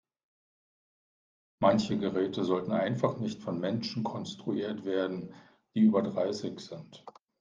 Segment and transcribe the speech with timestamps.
[1.61, 5.31] Manche Geräte sollten einfach nicht von Menschen konstruiert werden,
[5.75, 7.05] die über dreißig sind.